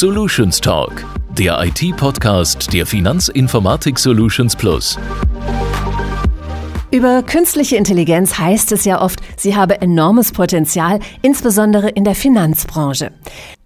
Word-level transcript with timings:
Solutions 0.00 0.58
Talk, 0.58 1.04
der 1.36 1.62
IT-Podcast 1.62 2.72
der 2.72 2.86
Finanzinformatik 2.86 3.98
Solutions 3.98 4.56
Plus. 4.56 4.98
Über 6.90 7.22
künstliche 7.22 7.76
Intelligenz 7.76 8.38
heißt 8.38 8.72
es 8.72 8.86
ja 8.86 9.02
oft, 9.02 9.20
sie 9.36 9.56
habe 9.56 9.82
enormes 9.82 10.32
Potenzial, 10.32 11.00
insbesondere 11.20 11.90
in 11.90 12.04
der 12.04 12.14
Finanzbranche. 12.14 13.12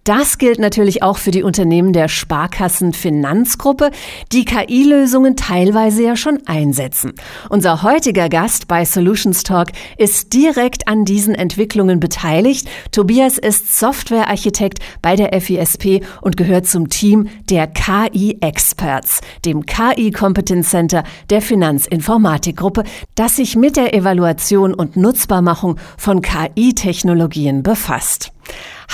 Das 0.04 0.36
gilt 0.36 0.58
natürlich 0.58 1.02
auch 1.02 1.16
für 1.16 1.30
die 1.30 1.42
Unternehmen 1.42 1.94
der 1.94 2.08
Sparkassen 2.08 2.92
Finanzgruppe, 2.92 3.90
die 4.32 4.44
KI-Lösungen 4.44 5.34
teilweise 5.34 6.02
ja 6.02 6.14
schon 6.14 6.40
einsetzen. 6.44 7.14
Unser 7.48 7.82
heutiger 7.82 8.28
Gast 8.28 8.68
bei 8.68 8.84
Solutions 8.84 9.44
Talk 9.44 9.68
ist 9.96 10.34
direkt 10.34 10.88
an 10.88 11.06
diesen 11.06 11.34
Entwicklungen 11.34 12.00
beteiligt. 12.00 12.68
Tobias 12.92 13.38
ist 13.38 13.78
Softwarearchitekt 13.78 14.80
bei 15.00 15.16
der 15.16 15.40
FISP 15.40 16.04
und 16.20 16.36
gehört 16.36 16.66
zum 16.66 16.90
Team 16.90 17.28
der 17.48 17.66
KI 17.66 18.36
Experts, 18.42 19.22
dem 19.46 19.64
KI 19.64 20.10
Competence 20.10 20.68
Center 20.68 21.02
der 21.30 21.40
Finanzinformatikgruppe, 21.40 22.84
das 23.14 23.36
sich 23.36 23.56
mit 23.56 23.78
der 23.78 23.94
Evaluation 23.94 24.74
und 24.74 24.98
Nutzbarmachung 24.98 25.78
von 25.96 26.20
KI-Technologien 26.20 27.62
befasst. 27.62 28.33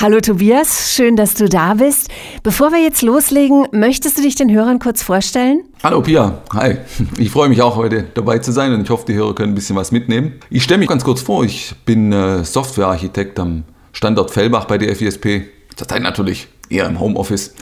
Hallo 0.01 0.21
Tobias, 0.21 0.95
schön, 0.95 1.15
dass 1.17 1.35
du 1.35 1.47
da 1.47 1.75
bist. 1.75 2.09
Bevor 2.43 2.73
wir 2.73 2.83
jetzt 2.83 3.03
loslegen, 3.03 3.67
möchtest 3.73 4.17
du 4.17 4.23
dich 4.23 4.35
den 4.35 4.51
Hörern 4.51 4.79
kurz 4.79 5.03
vorstellen? 5.03 5.63
Hallo 5.85 6.01
Pia, 6.01 6.41
hi. 6.55 6.79
Ich 7.19 7.31
freue 7.31 7.51
mich 7.51 7.61
auch 7.61 7.77
heute 7.77 8.05
dabei 8.15 8.39
zu 8.39 8.51
sein 8.51 8.73
und 8.73 8.83
ich 8.83 8.89
hoffe, 8.89 9.05
die 9.07 9.15
Hörer 9.15 9.35
können 9.35 9.53
ein 9.53 9.55
bisschen 9.55 9.77
was 9.77 9.93
mitnehmen. 9.93 10.41
Ich 10.49 10.63
stelle 10.63 10.79
mich 10.79 10.89
ganz 10.89 11.05
kurz 11.05 11.21
vor, 11.21 11.45
ich 11.45 11.75
bin 11.85 12.13
äh, 12.13 12.45
Softwarearchitekt 12.45 13.39
am 13.39 13.65
Standort 13.93 14.31
Fellbach 14.31 14.65
bei 14.65 14.79
der 14.79 14.97
FISP. 14.97 15.43
Zurzeit 15.77 16.03
natürlich 16.03 16.49
eher 16.71 16.87
im 16.87 16.99
Homeoffice. 16.99 17.55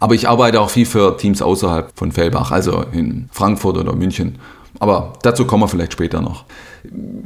Aber 0.00 0.14
ich 0.14 0.28
arbeite 0.28 0.60
auch 0.60 0.70
viel 0.70 0.86
für 0.86 1.16
Teams 1.16 1.40
außerhalb 1.40 1.92
von 1.94 2.12
Fellbach, 2.12 2.50
also 2.50 2.84
in 2.92 3.28
Frankfurt 3.30 3.76
oder 3.76 3.94
München. 3.94 4.38
Aber 4.78 5.12
dazu 5.22 5.46
kommen 5.46 5.62
wir 5.62 5.68
vielleicht 5.68 5.92
später 5.92 6.20
noch. 6.20 6.44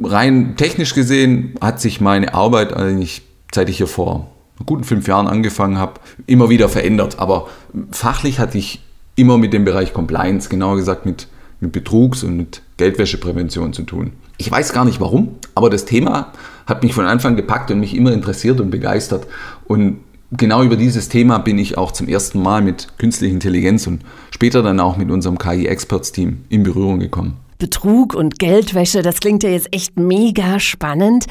Rein 0.02 0.54
technisch 0.56 0.94
gesehen 0.94 1.54
hat 1.60 1.80
sich 1.80 2.00
meine 2.00 2.34
Arbeit 2.34 2.74
eigentlich, 2.74 3.22
seit 3.52 3.68
ich 3.68 3.78
hier 3.78 3.86
vor 3.86 4.28
guten 4.66 4.84
fünf 4.84 5.08
Jahren 5.08 5.26
angefangen 5.26 5.78
habe, 5.78 5.94
immer 6.26 6.50
wieder 6.50 6.68
verändert. 6.68 7.18
Aber 7.18 7.48
fachlich 7.90 8.38
hatte 8.38 8.58
ich 8.58 8.82
immer 9.16 9.38
mit 9.38 9.52
dem 9.52 9.64
Bereich 9.64 9.92
Compliance, 9.92 10.48
genauer 10.48 10.76
gesagt 10.76 11.06
mit, 11.06 11.28
mit 11.60 11.72
Betrugs- 11.72 12.22
und 12.22 12.36
mit 12.36 12.62
Geldwäscheprävention 12.76 13.72
zu 13.72 13.82
tun. 13.82 14.12
Ich 14.38 14.50
weiß 14.50 14.72
gar 14.72 14.84
nicht 14.84 15.00
warum, 15.00 15.36
aber 15.54 15.70
das 15.70 15.84
Thema 15.84 16.32
hat 16.66 16.82
mich 16.82 16.94
von 16.94 17.04
Anfang 17.04 17.36
gepackt 17.36 17.70
und 17.70 17.80
mich 17.80 17.94
immer 17.94 18.12
interessiert 18.12 18.60
und 18.60 18.70
begeistert. 18.70 19.26
Und 19.64 19.98
genau 20.32 20.62
über 20.62 20.76
dieses 20.76 21.08
Thema 21.08 21.38
bin 21.38 21.58
ich 21.58 21.76
auch 21.76 21.92
zum 21.92 22.08
ersten 22.08 22.40
Mal 22.40 22.62
mit 22.62 22.98
künstlicher 22.98 23.34
Intelligenz 23.34 23.86
und 23.86 24.02
später 24.30 24.62
dann 24.62 24.80
auch 24.80 24.96
mit 24.96 25.10
unserem 25.10 25.38
KI-Experts-Team 25.38 26.44
in 26.48 26.62
Berührung 26.62 27.00
gekommen. 27.00 27.36
Betrug 27.58 28.14
und 28.14 28.38
Geldwäsche, 28.38 29.02
das 29.02 29.20
klingt 29.20 29.42
ja 29.42 29.50
jetzt 29.50 29.68
echt 29.74 29.98
mega 29.98 30.58
spannend. 30.58 31.26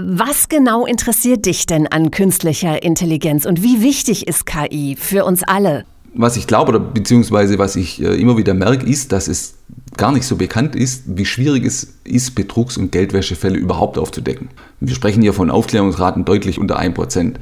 Was 0.00 0.48
genau 0.48 0.86
interessiert 0.86 1.44
dich 1.44 1.66
denn 1.66 1.88
an 1.88 2.12
künstlicher 2.12 2.84
Intelligenz 2.84 3.44
und 3.44 3.64
wie 3.64 3.82
wichtig 3.82 4.28
ist 4.28 4.46
KI 4.46 4.94
für 4.96 5.24
uns 5.24 5.42
alle? 5.42 5.86
Was 6.14 6.36
ich 6.36 6.46
glaube 6.46 6.68
oder 6.68 6.78
beziehungsweise 6.78 7.58
was 7.58 7.74
ich 7.74 8.00
äh, 8.00 8.14
immer 8.14 8.36
wieder 8.36 8.54
merke, 8.54 8.86
ist, 8.86 9.10
dass 9.10 9.26
es 9.26 9.54
gar 9.96 10.12
nicht 10.12 10.24
so 10.24 10.36
bekannt 10.36 10.76
ist, 10.76 11.02
wie 11.06 11.24
schwierig 11.24 11.64
es 11.64 11.94
ist, 12.04 12.36
Betrugs- 12.36 12.76
und 12.76 12.92
Geldwäschefälle 12.92 13.58
überhaupt 13.58 13.98
aufzudecken. 13.98 14.50
Wir 14.78 14.94
sprechen 14.94 15.20
hier 15.20 15.32
von 15.32 15.50
Aufklärungsraten 15.50 16.24
deutlich 16.24 16.60
unter 16.60 16.78
1%. 16.78 17.34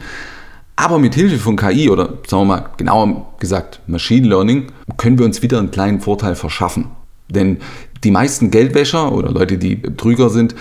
Aber 0.77 0.99
mit 0.99 1.15
Hilfe 1.15 1.37
von 1.37 1.57
KI 1.57 1.91
oder 1.91 2.15
sagen 2.27 2.45
wir 2.45 2.57
mal 2.57 2.71
genauer 2.79 3.35
gesagt 3.39 3.83
Machine 3.87 4.29
Learning 4.29 4.69
können 4.97 5.19
wir 5.19 5.27
uns 5.27 5.43
wieder 5.43 5.59
einen 5.59 5.73
kleinen 5.73 6.01
Vorteil 6.01 6.35
verschaffen. 6.35 6.87
Denn 7.29 7.59
die 8.03 8.11
meisten 8.11 8.51
Geldwäscher 8.51 9.13
oder 9.13 9.31
Leute, 9.31 9.59
die 9.59 9.75
Betrüger 9.75 10.31
sind, 10.31 10.55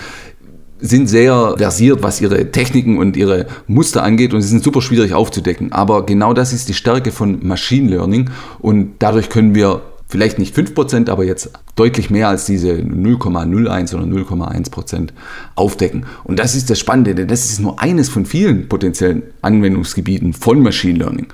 sind 0.78 1.08
sehr 1.08 1.54
versiert, 1.56 2.02
was 2.02 2.20
ihre 2.20 2.50
Techniken 2.50 2.98
und 2.98 3.16
ihre 3.16 3.46
Muster 3.66 4.02
angeht 4.02 4.34
und 4.34 4.42
sie 4.42 4.48
sind 4.48 4.62
super 4.62 4.82
schwierig 4.82 5.12
aufzudecken. 5.12 5.72
Aber 5.72 6.04
genau 6.04 6.34
das 6.34 6.52
ist 6.52 6.68
die 6.68 6.74
Stärke 6.74 7.12
von 7.12 7.46
Machine 7.46 7.90
Learning 7.90 8.30
und 8.60 8.94
dadurch 8.98 9.28
können 9.28 9.54
wir 9.54 9.82
vielleicht 10.08 10.38
nicht 10.38 10.56
5%, 10.56 11.10
aber 11.10 11.24
jetzt 11.24 11.50
deutlich 11.74 12.10
mehr 12.10 12.28
als 12.28 12.46
diese 12.46 12.72
0,01 12.72 13.94
oder 13.94 14.04
0,1% 14.04 15.08
aufdecken. 15.56 16.06
Und 16.24 16.38
das 16.38 16.54
ist 16.54 16.70
das 16.70 16.78
Spannende, 16.78 17.14
denn 17.14 17.28
das 17.28 17.46
ist 17.46 17.60
nur 17.60 17.80
eines 17.80 18.08
von 18.08 18.24
vielen 18.24 18.68
potenziellen 18.68 19.24
Anwendungsgebieten 19.42 20.32
von 20.32 20.60
Machine 20.62 20.98
Learning. 20.98 21.26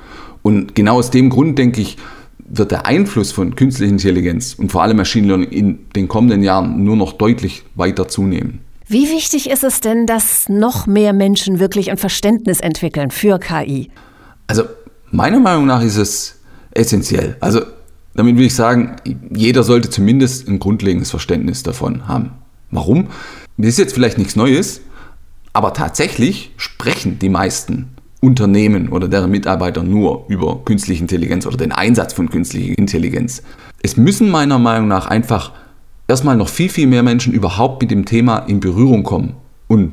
Und 0.42 0.74
genau 0.74 0.96
aus 0.96 1.10
dem 1.10 1.30
Grund 1.30 1.58
denke 1.58 1.80
ich, 1.80 1.98
wird 2.38 2.70
der 2.70 2.86
Einfluss 2.86 3.32
von 3.32 3.54
künstlicher 3.56 3.92
Intelligenz 3.92 4.54
und 4.54 4.72
vor 4.72 4.82
allem 4.82 4.96
Machine 4.96 5.26
Learning 5.26 5.50
in 5.50 5.78
den 5.94 6.08
kommenden 6.08 6.42
Jahren 6.42 6.82
nur 6.84 6.96
noch 6.96 7.12
deutlich 7.12 7.62
weiter 7.74 8.08
zunehmen. 8.08 8.60
Wie 8.92 9.08
wichtig 9.08 9.48
ist 9.48 9.64
es 9.64 9.80
denn, 9.80 10.04
dass 10.04 10.50
noch 10.50 10.86
mehr 10.86 11.14
Menschen 11.14 11.58
wirklich 11.58 11.90
ein 11.90 11.96
Verständnis 11.96 12.60
entwickeln 12.60 13.10
für 13.10 13.38
KI? 13.38 13.90
Also 14.48 14.64
meiner 15.10 15.40
Meinung 15.40 15.64
nach 15.64 15.82
ist 15.82 15.96
es 15.96 16.42
essentiell. 16.72 17.38
Also 17.40 17.62
damit 18.14 18.36
will 18.36 18.44
ich 18.44 18.54
sagen, 18.54 18.96
jeder 19.34 19.62
sollte 19.62 19.88
zumindest 19.88 20.46
ein 20.46 20.58
grundlegendes 20.58 21.08
Verständnis 21.08 21.62
davon 21.62 22.06
haben. 22.06 22.32
Warum? 22.70 23.06
Das 23.56 23.68
ist 23.68 23.78
jetzt 23.78 23.94
vielleicht 23.94 24.18
nichts 24.18 24.36
Neues, 24.36 24.82
aber 25.54 25.72
tatsächlich 25.72 26.50
sprechen 26.58 27.18
die 27.18 27.30
meisten 27.30 27.96
Unternehmen 28.20 28.90
oder 28.90 29.08
deren 29.08 29.30
Mitarbeiter 29.30 29.82
nur 29.82 30.26
über 30.28 30.66
künstliche 30.66 31.00
Intelligenz 31.00 31.46
oder 31.46 31.56
den 31.56 31.72
Einsatz 31.72 32.12
von 32.12 32.28
künstlicher 32.28 32.76
Intelligenz. 32.76 33.42
Es 33.82 33.96
müssen 33.96 34.28
meiner 34.28 34.58
Meinung 34.58 34.88
nach 34.88 35.06
einfach 35.06 35.52
erstmal 36.08 36.36
noch 36.36 36.48
viel, 36.48 36.68
viel 36.68 36.86
mehr 36.86 37.02
Menschen 37.02 37.32
überhaupt 37.32 37.82
mit 37.82 37.90
dem 37.90 38.04
Thema 38.04 38.38
in 38.38 38.60
Berührung 38.60 39.02
kommen 39.02 39.34
und 39.68 39.92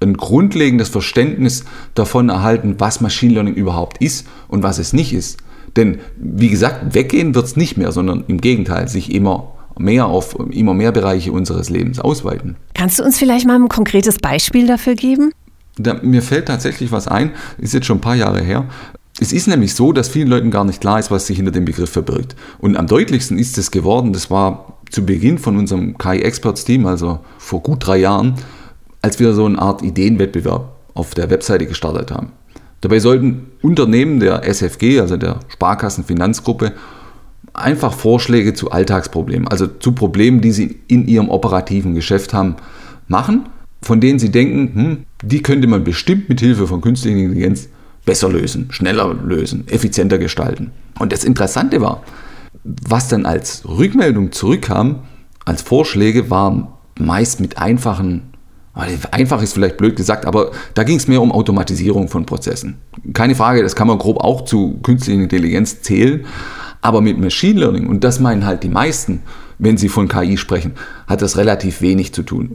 ein 0.00 0.16
grundlegendes 0.16 0.88
Verständnis 0.88 1.64
davon 1.94 2.28
erhalten, 2.28 2.76
was 2.78 3.00
Machine 3.00 3.34
Learning 3.34 3.54
überhaupt 3.54 3.98
ist 3.98 4.26
und 4.48 4.62
was 4.62 4.78
es 4.78 4.92
nicht 4.92 5.12
ist. 5.12 5.38
Denn 5.76 5.98
wie 6.16 6.50
gesagt, 6.50 6.94
weggehen 6.94 7.34
wird 7.34 7.46
es 7.46 7.56
nicht 7.56 7.76
mehr, 7.76 7.90
sondern 7.90 8.24
im 8.28 8.40
Gegenteil, 8.40 8.88
sich 8.88 9.12
immer 9.12 9.52
mehr 9.78 10.06
auf 10.06 10.36
immer 10.50 10.74
mehr 10.74 10.92
Bereiche 10.92 11.32
unseres 11.32 11.68
Lebens 11.68 11.98
ausweiten. 11.98 12.56
Kannst 12.74 12.98
du 12.98 13.02
uns 13.02 13.18
vielleicht 13.18 13.46
mal 13.46 13.56
ein 13.56 13.68
konkretes 13.68 14.18
Beispiel 14.18 14.66
dafür 14.66 14.94
geben? 14.94 15.32
Da, 15.76 15.94
mir 15.94 16.22
fällt 16.22 16.46
tatsächlich 16.46 16.92
was 16.92 17.08
ein, 17.08 17.32
ist 17.58 17.74
jetzt 17.74 17.86
schon 17.86 17.98
ein 17.98 18.02
paar 18.02 18.14
Jahre 18.14 18.40
her. 18.40 18.66
Es 19.20 19.32
ist 19.32 19.48
nämlich 19.48 19.74
so, 19.74 19.92
dass 19.92 20.08
vielen 20.08 20.28
Leuten 20.28 20.50
gar 20.50 20.64
nicht 20.64 20.80
klar 20.80 20.98
ist, 20.98 21.10
was 21.10 21.26
sich 21.26 21.36
hinter 21.36 21.52
dem 21.52 21.64
Begriff 21.64 21.90
verbirgt. 21.90 22.36
Und 22.58 22.76
am 22.76 22.86
deutlichsten 22.86 23.38
ist 23.38 23.58
es 23.58 23.70
geworden, 23.70 24.12
das 24.12 24.30
war 24.30 24.73
zu 24.90 25.04
Beginn 25.04 25.38
von 25.38 25.56
unserem 25.56 25.96
KI 25.98 26.22
Experts 26.22 26.64
Team, 26.64 26.86
also 26.86 27.20
vor 27.38 27.62
gut 27.62 27.86
drei 27.86 27.98
Jahren, 27.98 28.34
als 29.02 29.18
wir 29.18 29.34
so 29.34 29.44
eine 29.44 29.58
Art 29.58 29.82
Ideenwettbewerb 29.82 30.72
auf 30.94 31.14
der 31.14 31.30
Webseite 31.30 31.66
gestartet 31.66 32.10
haben. 32.10 32.32
Dabei 32.80 33.00
sollten 33.00 33.46
Unternehmen 33.62 34.20
der 34.20 34.44
SFG, 34.46 35.00
also 35.00 35.16
der 35.16 35.40
Sparkassenfinanzgruppe, 35.48 36.72
einfach 37.54 37.94
Vorschläge 37.94 38.54
zu 38.54 38.70
Alltagsproblemen, 38.70 39.48
also 39.48 39.66
zu 39.66 39.92
Problemen, 39.92 40.40
die 40.40 40.52
sie 40.52 40.80
in 40.88 41.06
ihrem 41.06 41.30
operativen 41.30 41.94
Geschäft 41.94 42.34
haben, 42.34 42.56
machen, 43.08 43.46
von 43.80 44.00
denen 44.00 44.18
sie 44.18 44.30
denken, 44.30 44.74
hm, 44.74 45.04
die 45.22 45.42
könnte 45.42 45.66
man 45.66 45.84
bestimmt 45.84 46.28
mit 46.28 46.40
Hilfe 46.40 46.66
von 46.66 46.80
künstlicher 46.80 47.16
Intelligenz 47.16 47.68
besser 48.04 48.30
lösen, 48.30 48.66
schneller 48.70 49.14
lösen, 49.14 49.66
effizienter 49.68 50.18
gestalten. 50.18 50.70
Und 50.98 51.12
das 51.12 51.24
Interessante 51.24 51.80
war, 51.80 52.02
was 52.64 53.08
dann 53.08 53.26
als 53.26 53.62
Rückmeldung 53.68 54.32
zurückkam, 54.32 55.02
als 55.44 55.62
Vorschläge, 55.62 56.30
waren 56.30 56.68
meist 56.98 57.40
mit 57.40 57.58
einfachen, 57.58 58.32
einfach 58.72 59.42
ist 59.42 59.52
vielleicht 59.52 59.76
blöd 59.76 59.94
gesagt, 59.96 60.26
aber 60.26 60.50
da 60.74 60.82
ging 60.82 60.96
es 60.96 61.06
mehr 61.06 61.22
um 61.22 61.30
Automatisierung 61.30 62.08
von 62.08 62.26
Prozessen. 62.26 62.78
Keine 63.12 63.34
Frage, 63.34 63.62
das 63.62 63.76
kann 63.76 63.86
man 63.86 63.98
grob 63.98 64.18
auch 64.18 64.44
zu 64.44 64.78
künstlicher 64.82 65.22
Intelligenz 65.22 65.82
zählen, 65.82 66.24
aber 66.80 67.00
mit 67.00 67.18
Machine 67.18 67.60
Learning, 67.60 67.86
und 67.86 68.02
das 68.02 68.18
meinen 68.18 68.44
halt 68.44 68.62
die 68.62 68.68
meisten, 68.68 69.22
wenn 69.58 69.76
sie 69.76 69.88
von 69.88 70.08
KI 70.08 70.36
sprechen, 70.36 70.72
hat 71.06 71.22
das 71.22 71.36
relativ 71.36 71.80
wenig 71.80 72.12
zu 72.12 72.22
tun. 72.22 72.48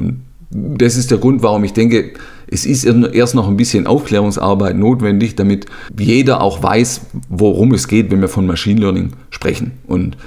Und 0.51 0.81
das 0.81 0.95
ist 0.95 1.11
der 1.11 1.19
Grund, 1.19 1.43
warum 1.43 1.63
ich 1.63 1.73
denke, 1.73 2.13
es 2.51 2.65
ist 2.65 2.83
erst 2.83 3.35
noch 3.35 3.47
ein 3.47 3.57
bisschen 3.57 3.87
Aufklärungsarbeit 3.87 4.75
notwendig, 4.75 5.35
damit 5.35 5.65
jeder 5.97 6.41
auch 6.41 6.63
weiß, 6.63 7.01
worum 7.29 7.73
es 7.73 7.87
geht, 7.87 8.11
wenn 8.11 8.21
wir 8.21 8.29
von 8.29 8.47
Machine 8.47 8.79
Learning 8.81 9.13
sprechen. 9.29 9.73
Und 9.87 10.17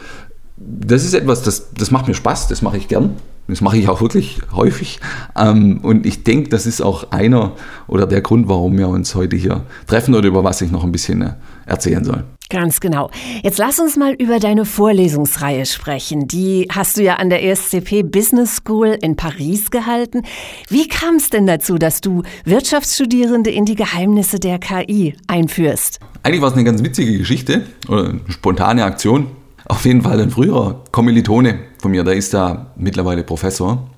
das 0.57 1.05
ist 1.05 1.15
etwas, 1.15 1.43
das, 1.43 1.73
das 1.75 1.91
macht 1.91 2.09
mir 2.09 2.15
Spaß, 2.15 2.49
das 2.49 2.63
mache 2.63 2.77
ich 2.77 2.89
gern. 2.89 3.17
Das 3.49 3.61
mache 3.61 3.77
ich 3.77 3.89
auch 3.89 4.01
wirklich 4.01 4.41
häufig. 4.53 5.01
Ähm, 5.37 5.81
und 5.83 6.07
ich 6.07 6.25
denke, 6.25 6.49
das 6.49 6.67
ist 6.67 6.81
auch 6.81 7.11
einer 7.11 7.53
oder 7.89 8.07
der 8.07 8.21
Grund, 8.21 8.49
warum 8.49 8.79
wir 8.79 8.89
uns 8.89 9.15
heute 9.15 9.37
hier 9.37 9.65
treffen 9.87 10.15
oder 10.15 10.29
über 10.29 10.45
was 10.45 10.61
ich 10.63 10.71
noch 10.71 10.85
ein 10.85 10.93
bisschen 10.93 11.23
äh, 11.23 11.35
erzählen 11.67 12.05
soll. 12.05 12.25
Ganz 12.53 12.81
genau. 12.81 13.11
Jetzt 13.43 13.57
lass 13.59 13.81
uns 13.81 13.97
mal 13.97 14.13
über 14.13 14.39
deine 14.39 14.67
Vorlesungsreihe 14.67 15.65
sprechen. 15.65 16.29
Die 16.29 16.69
hast 16.71 16.99
du 16.99 17.03
ja 17.03 17.15
an 17.15 17.31
der 17.31 17.43
ESCP 17.43 18.03
Business 18.03 18.57
School 18.57 18.99
in 19.01 19.17
Paris 19.17 19.71
gehalten. 19.71 20.23
Wie 20.69 20.87
kam 20.87 21.17
es 21.17 21.31
denn 21.31 21.47
dazu, 21.47 21.79
dass 21.79 22.03
du 22.03 22.23
Wirtschaftsstudierende 22.45 23.51
in 23.51 23.65
die 23.65 23.75
Geheimnisse 23.75 24.39
der 24.39 24.59
KI 24.59 25.15
einführst? 25.29 25.99
Eigentlich 26.23 26.43
war 26.43 26.49
es 26.49 26.55
eine 26.55 26.65
ganz 26.65 26.83
witzige 26.83 27.17
Geschichte 27.17 27.63
oder 27.89 28.11
eine 28.11 28.21
spontane 28.29 28.85
Aktion. 28.85 29.29
Auf 29.73 29.87
jeden 29.87 30.03
Fall 30.03 30.21
ein 30.21 30.29
früherer 30.29 30.85
Kommilitone 30.93 31.61
von 31.79 31.93
mir, 31.93 32.05
der 32.05 32.13
ist 32.13 32.35
da 32.35 32.67
mittlerweile 32.77 33.23
Professor. 33.23 33.89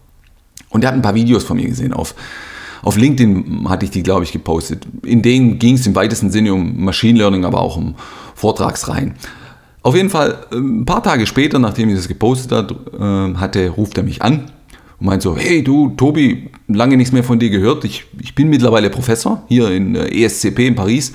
Und 0.69 0.83
der 0.83 0.89
hat 0.89 0.95
ein 0.95 1.03
paar 1.03 1.17
Videos 1.17 1.43
von 1.43 1.57
mir 1.57 1.67
gesehen. 1.67 1.93
Auf, 1.93 2.15
auf 2.83 2.97
LinkedIn 2.97 3.69
hatte 3.69 3.85
ich 3.85 3.91
die, 3.91 4.05
glaube 4.05 4.23
ich, 4.23 4.31
gepostet. 4.31 4.87
In 5.03 5.21
denen 5.21 5.59
ging 5.59 5.75
es 5.75 5.85
im 5.85 5.97
weitesten 5.97 6.31
Sinne 6.31 6.55
um 6.55 6.85
Machine 6.85 7.19
Learning, 7.19 7.45
aber 7.45 7.61
auch 7.61 7.77
um 7.77 7.97
Vortragsreihen. 8.37 9.17
Auf 9.83 9.97
jeden 9.97 10.11
Fall, 10.11 10.47
ein 10.53 10.85
paar 10.85 11.03
Tage 11.03 11.27
später, 11.27 11.59
nachdem 11.59 11.89
ich 11.89 11.97
das 11.97 12.07
gepostet 12.07 12.53
hat, 12.53 12.71
äh, 12.71 13.35
hatte, 13.35 13.71
ruft 13.71 13.99
er 13.99 14.05
mich 14.05 14.23
an 14.23 14.53
und 15.01 15.07
meint 15.07 15.23
so, 15.23 15.37
hey 15.37 15.65
du, 15.65 15.89
Tobi, 15.97 16.51
lange 16.69 16.97
nichts 16.97 17.13
mehr 17.13 17.25
von 17.25 17.41
dir 17.41 17.51
gehört. 17.51 17.85
Ich, 17.85 18.05
ich 18.23 18.37
bin 18.37 18.49
mittlerweile 18.49 18.91
Professor 18.91 19.43
hier 19.49 19.73
in 19.73 19.97
ESCP 19.97 20.69
in 20.69 20.77
Paris 20.77 21.13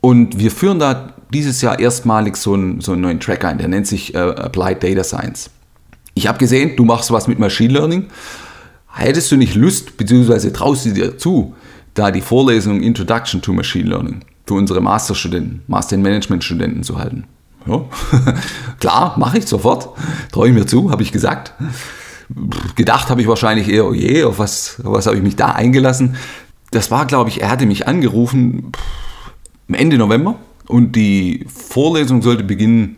und 0.00 0.38
wir 0.38 0.50
führen 0.50 0.78
da 0.78 1.13
dieses 1.34 1.60
Jahr 1.60 1.78
erstmalig 1.78 2.36
so 2.36 2.54
einen, 2.54 2.80
so 2.80 2.92
einen 2.92 3.02
neuen 3.02 3.20
Track 3.20 3.44
ein, 3.44 3.58
der 3.58 3.68
nennt 3.68 3.86
sich 3.86 4.14
äh, 4.14 4.18
Applied 4.18 4.82
Data 4.82 5.04
Science. 5.04 5.50
Ich 6.14 6.28
habe 6.28 6.38
gesehen, 6.38 6.76
du 6.76 6.84
machst 6.84 7.10
was 7.10 7.26
mit 7.26 7.38
Machine 7.38 7.72
Learning. 7.72 8.06
Hättest 8.92 9.32
du 9.32 9.36
nicht 9.36 9.56
Lust, 9.56 9.96
beziehungsweise 9.96 10.52
traust 10.52 10.86
du 10.86 10.92
dir 10.92 11.18
zu, 11.18 11.54
da 11.94 12.12
die 12.12 12.20
Vorlesung 12.20 12.80
Introduction 12.80 13.42
to 13.42 13.52
Machine 13.52 13.88
Learning 13.88 14.20
für 14.46 14.54
unsere 14.54 14.80
Masterstudenten, 14.80 15.62
Master 15.66 15.96
in 15.96 16.02
Management 16.02 16.44
Studenten 16.44 16.84
zu 16.84 16.98
halten? 16.98 17.24
Ja, 17.66 17.84
klar, 18.80 19.18
mache 19.18 19.38
ich 19.38 19.46
sofort. 19.46 19.88
Traue 20.30 20.48
ich 20.48 20.54
mir 20.54 20.66
zu, 20.66 20.90
habe 20.90 21.02
ich 21.02 21.10
gesagt. 21.10 21.54
Gedacht 22.76 23.10
habe 23.10 23.20
ich 23.20 23.26
wahrscheinlich 23.26 23.68
eher, 23.68 23.86
oh 23.86 23.92
je, 23.92 24.24
auf 24.24 24.38
was, 24.38 24.80
auf 24.84 24.92
was 24.92 25.06
habe 25.06 25.16
ich 25.16 25.22
mich 25.22 25.36
da 25.36 25.48
eingelassen? 25.48 26.16
Das 26.70 26.90
war, 26.90 27.06
glaube 27.06 27.30
ich, 27.30 27.42
er 27.42 27.50
hatte 27.50 27.66
mich 27.66 27.88
angerufen, 27.88 28.72
Ende 29.68 29.98
November 29.98 30.36
und 30.66 30.96
die 30.96 31.46
Vorlesung 31.48 32.22
sollte 32.22 32.44
beginnen 32.44 32.96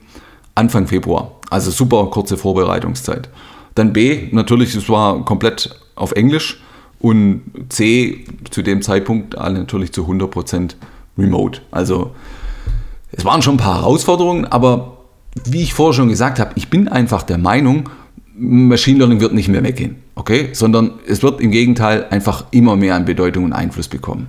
Anfang 0.55 0.87
Februar. 0.87 1.33
Also 1.51 1.71
super 1.71 2.07
kurze 2.07 2.37
Vorbereitungszeit. 2.37 3.29
Dann 3.75 3.93
B, 3.93 4.29
natürlich, 4.33 4.75
es 4.75 4.89
war 4.89 5.25
komplett 5.25 5.79
auf 5.95 6.13
Englisch 6.13 6.61
und 6.99 7.43
C, 7.69 8.25
zu 8.51 8.63
dem 8.63 8.83
Zeitpunkt 8.83 9.37
alle 9.37 9.59
natürlich 9.59 9.93
zu 9.93 10.07
100% 10.07 10.75
remote. 11.19 11.61
Also 11.71 12.13
es 13.13 13.25
waren 13.25 13.43
schon 13.43 13.55
ein 13.55 13.59
paar 13.59 13.81
Herausforderungen, 13.83 14.47
aber 14.47 14.97
wie 15.45 15.63
ich 15.63 15.75
vorher 15.75 15.93
schon 15.93 16.09
gesagt 16.09 16.39
habe, 16.39 16.53
ich 16.55 16.71
bin 16.71 16.89
einfach 16.89 17.23
der 17.23 17.39
Meinung, 17.39 17.91
Machine 18.39 18.99
Learning 18.99 19.21
wird 19.21 19.33
nicht 19.33 19.49
mehr 19.49 19.63
weggehen, 19.63 19.97
okay? 20.15 20.51
Sondern 20.53 20.93
es 21.07 21.23
wird 21.23 21.41
im 21.41 21.51
Gegenteil 21.51 22.07
einfach 22.11 22.45
immer 22.51 22.77
mehr 22.77 22.95
an 22.95 23.05
Bedeutung 23.05 23.45
und 23.45 23.53
Einfluss 23.53 23.89
bekommen. 23.89 24.29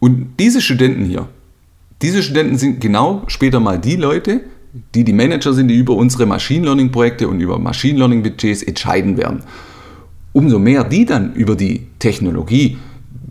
Und 0.00 0.34
diese 0.38 0.60
Studenten 0.60 1.04
hier, 1.04 1.28
diese 2.02 2.22
Studenten 2.22 2.58
sind 2.58 2.80
genau 2.80 3.22
später 3.28 3.60
mal 3.60 3.78
die 3.78 3.96
Leute, 3.96 4.40
die 4.94 5.04
die 5.04 5.12
Manager 5.12 5.52
sind, 5.52 5.68
die 5.68 5.76
über 5.76 5.94
unsere 5.94 6.26
Machine 6.26 6.64
Learning 6.64 6.90
Projekte 6.90 7.28
und 7.28 7.40
über 7.40 7.58
Machine 7.58 7.98
Learning 7.98 8.22
Budgets 8.22 8.62
entscheiden 8.62 9.16
werden. 9.16 9.44
Umso 10.32 10.58
mehr 10.58 10.82
die 10.84 11.04
dann 11.04 11.34
über 11.34 11.56
die 11.56 11.86
Technologie, 11.98 12.78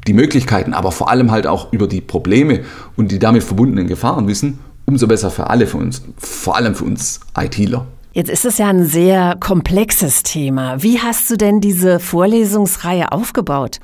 die 0.08 0.14
Möglichkeiten, 0.14 0.74
aber 0.74 0.92
vor 0.92 1.10
allem 1.10 1.32
halt 1.32 1.48
auch 1.48 1.74
über 1.74 1.88
die 1.88 2.02
Probleme 2.02 2.62
und 2.96 3.12
die 3.12 3.20
damit 3.20 3.44
verbundenen 3.44 3.88
Gefahren 3.88 4.28
wissen, 4.28 4.60
umso 4.86 5.08
besser 5.08 5.32
für 5.32 5.50
alle 5.50 5.68
von 5.68 5.82
uns, 5.82 6.04
vor 6.18 6.56
allem 6.56 6.76
für 6.76 6.86
uns 6.86 7.20
ITler. 7.38 7.88
Jetzt 8.14 8.30
ist 8.30 8.46
es 8.46 8.58
ja 8.58 8.68
ein 8.68 8.86
sehr 8.86 9.38
komplexes 9.40 10.24
Thema. 10.24 10.84
Wie 10.84 11.00
hast 11.00 11.30
du 11.30 11.38
denn 11.38 11.62
diese 11.62 12.00
Vorlesungsreihe 12.00 13.12
aufgebaut? 13.12 13.80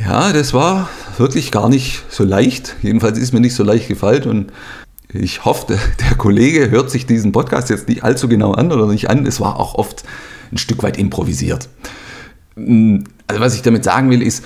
Ja, 0.00 0.32
das 0.32 0.52
war 0.52 0.88
wirklich 1.18 1.50
gar 1.50 1.68
nicht 1.68 2.02
so 2.08 2.24
leicht. 2.24 2.76
Jedenfalls 2.82 3.18
ist 3.18 3.32
mir 3.32 3.40
nicht 3.40 3.54
so 3.54 3.62
leicht 3.62 3.88
gefallen 3.88 4.24
und 4.24 4.52
ich 5.12 5.44
hoffe, 5.44 5.78
der, 6.00 6.16
Kollege 6.16 6.70
hört 6.70 6.90
sich 6.90 7.06
diesen 7.06 7.32
Podcast 7.32 7.70
jetzt 7.70 7.88
nicht 7.88 8.02
allzu 8.02 8.28
genau 8.28 8.52
an 8.52 8.72
oder 8.72 8.86
nicht 8.86 9.08
an. 9.08 9.26
Es 9.26 9.40
war 9.40 9.58
auch 9.60 9.76
oft 9.76 10.04
ein 10.52 10.58
Stück 10.58 10.82
weit 10.82 10.98
improvisiert. 10.98 11.68
Also 12.56 13.40
was 13.40 13.54
ich 13.54 13.62
damit 13.62 13.84
sagen 13.84 14.10
will, 14.10 14.22
ist, 14.22 14.44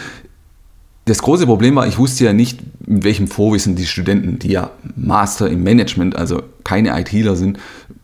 das 1.07 1.23
große 1.23 1.47
Problem 1.47 1.75
war, 1.77 1.87
ich 1.87 1.99
wusste 1.99 2.25
ja 2.25 2.35
nicht, 2.35 2.61
mit 2.87 3.05
welchem 3.05 3.29
Vorwissen 3.29 3.77
die 3.77 3.87
Studenten, 3.87 4.39
die 4.39 4.51
ja 4.51 4.71
Master 4.95 5.49
im 5.49 5.63
Management, 5.63 6.17
also 6.17 6.43
keine 6.65 6.99
ITler 7.01 7.35
sind, 7.35 7.59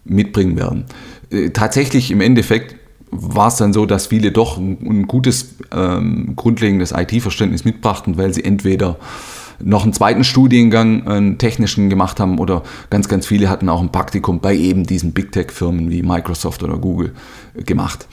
mitbringen 0.05 0.57
werden. 0.57 0.87
Äh, 1.31 1.51
tatsächlich 1.51 2.11
im 2.11 2.23
Endeffekt 2.23 2.77
war 3.15 3.49
es 3.49 3.57
dann 3.57 3.73
so, 3.73 3.87
dass 3.87 4.07
viele 4.09 4.33
doch 4.33 4.59
ein, 4.59 5.07
gutes 5.07 5.55
ähm, 5.73 6.35
grundlegendes 6.37 6.93
IT-Verständnis 6.93 7.65
mitbrachten, 7.65 8.19
weil 8.19 8.35
sie 8.35 8.45
entweder 8.45 8.97
noch 9.63 9.85
einen 9.85 9.93
zweiten 9.93 10.25
Studiengang, 10.25 11.07
einen 11.07 11.39
technischen 11.39 11.89
gemacht 11.89 12.19
haben 12.19 12.39
oder 12.39 12.65
ganz, 12.91 13.09
ganz 13.09 13.27
viele 13.27 13.49
hatten 13.49 13.69
auch 13.69 13.81
ein 13.81 13.93
Praktikum 13.93 14.41
bei 14.41 14.57
eben 14.57 14.85
diesen 14.85 15.13
Big 15.13 15.31
Tech-Firmen 15.31 15.91
wie 15.91 16.03
Microsoft 16.03 16.63
oder 16.65 16.77
Google 16.77 17.13
gemacht. 17.55 18.09